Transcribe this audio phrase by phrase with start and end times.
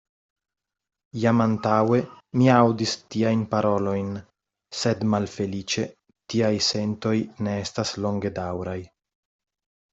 [1.23, 1.99] Jam antaŭe
[2.41, 4.09] mi aŭdis tiajn parolojn;
[4.81, 5.87] sed, malfeliĉe,
[6.35, 7.17] tiaj sentoj
[7.49, 8.79] ne estas longedaŭraj.